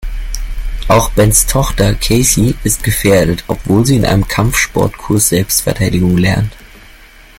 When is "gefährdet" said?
2.83-3.43